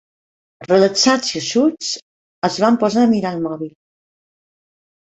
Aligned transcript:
Relaxats 0.71 1.29
i 1.35 1.37
eixuts, 1.41 1.91
es 2.51 2.59
van 2.65 2.83
posar 2.87 3.07
a 3.07 3.13
mirar 3.15 3.37
el 3.39 3.49
mòbil. 3.49 3.73